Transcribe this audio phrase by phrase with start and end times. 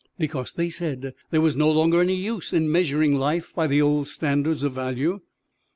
[0.17, 4.07] Because, they said, there was no longer any use in measuring life by the old
[4.07, 5.21] standards of value.